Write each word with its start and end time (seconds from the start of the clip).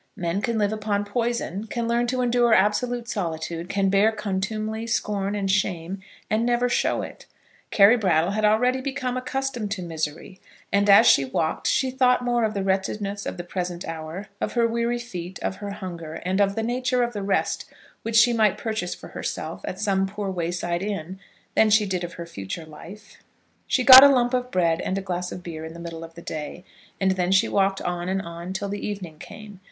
Men 0.15 0.41
can 0.41 0.57
live 0.57 0.73
upon 0.73 1.05
poison, 1.05 1.67
can 1.67 1.87
learn 1.87 2.07
to 2.07 2.21
endure 2.23 2.55
absolute 2.55 3.07
solitude, 3.07 3.69
can 3.69 3.89
bear 3.91 4.11
contumely, 4.11 4.87
scorn, 4.87 5.35
and 5.35 5.47
shame, 5.51 6.01
and 6.27 6.43
never 6.43 6.67
show 6.67 7.03
it. 7.03 7.27
Carry 7.69 7.95
Brattle 7.97 8.31
had 8.31 8.43
already 8.43 8.81
become 8.81 9.15
accustomed 9.15 9.69
to 9.73 9.83
misery, 9.83 10.39
and 10.73 10.89
as 10.89 11.05
she 11.05 11.23
walked 11.23 11.67
she 11.67 11.91
thought 11.91 12.25
more 12.25 12.43
of 12.45 12.55
the 12.55 12.63
wretchedness 12.63 13.27
of 13.27 13.37
the 13.37 13.43
present 13.43 13.87
hour, 13.87 14.27
of 14.41 14.53
her 14.53 14.65
weary 14.65 14.97
feet, 14.97 15.37
of 15.43 15.57
her 15.57 15.69
hunger, 15.69 16.15
and 16.25 16.41
of 16.41 16.55
the 16.55 16.63
nature 16.63 17.03
of 17.03 17.13
the 17.13 17.21
rest 17.21 17.65
which 18.01 18.15
she 18.15 18.33
might 18.33 18.57
purchase 18.57 18.95
for 18.95 19.09
herself 19.09 19.61
at 19.65 19.79
some 19.79 20.07
poor 20.07 20.31
wayside 20.31 20.81
inn, 20.81 21.19
than 21.53 21.69
she 21.69 21.85
did 21.85 22.03
of 22.03 22.13
her 22.13 22.25
future 22.25 22.65
life. 22.65 23.21
[Illustration: 23.21 23.21
Carry 23.21 23.65
Brattle.] 23.65 23.65
She 23.67 23.83
got 23.83 24.03
a 24.03 24.15
lump 24.15 24.33
of 24.33 24.49
bread 24.49 24.81
and 24.81 24.97
a 24.97 25.01
glass 25.01 25.31
of 25.31 25.43
beer 25.43 25.63
in 25.63 25.75
the 25.75 25.79
middle 25.79 26.03
of 26.03 26.15
the 26.15 26.23
day, 26.23 26.63
and 26.99 27.11
then 27.11 27.31
she 27.31 27.47
walked 27.47 27.81
on 27.83 28.09
and 28.09 28.23
on 28.23 28.51
till 28.51 28.67
the 28.67 28.83
evening 28.83 29.19
came. 29.19 29.59